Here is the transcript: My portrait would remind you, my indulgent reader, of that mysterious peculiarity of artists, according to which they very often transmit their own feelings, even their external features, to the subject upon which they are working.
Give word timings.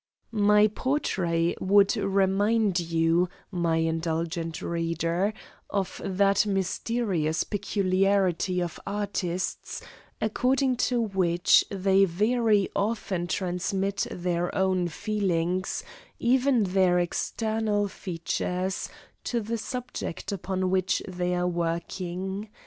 My 0.31 0.65
portrait 0.67 1.61
would 1.61 1.95
remind 1.95 2.79
you, 2.79 3.29
my 3.51 3.75
indulgent 3.77 4.59
reader, 4.59 5.31
of 5.69 6.01
that 6.03 6.43
mysterious 6.43 7.43
peculiarity 7.43 8.61
of 8.63 8.79
artists, 8.87 9.79
according 10.19 10.77
to 10.77 10.99
which 11.03 11.63
they 11.69 12.05
very 12.05 12.67
often 12.75 13.27
transmit 13.27 14.07
their 14.09 14.51
own 14.55 14.87
feelings, 14.87 15.83
even 16.17 16.63
their 16.63 16.97
external 16.97 17.87
features, 17.87 18.89
to 19.25 19.39
the 19.39 19.59
subject 19.59 20.31
upon 20.31 20.71
which 20.71 21.03
they 21.07 21.35
are 21.35 21.47
working. 21.47 22.49